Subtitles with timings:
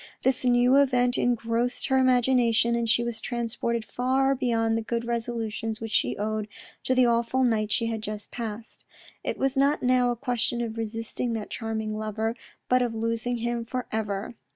[0.23, 5.79] This new event engrossed her imagination, and she was transported far beyond the good resolutions
[5.79, 6.47] which she owed
[6.85, 8.83] to the awful night she had just passed.
[9.23, 12.35] It was not now a question of resisting that charming lover,
[12.67, 14.33] but of losing him for ever.